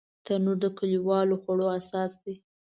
[0.25, 2.35] تنور د کلیوالو خوړو اساس دی